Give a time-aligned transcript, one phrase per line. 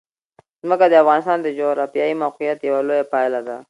[0.65, 3.57] ځمکه د افغانستان د جغرافیایي موقیعت یوه لویه پایله ده.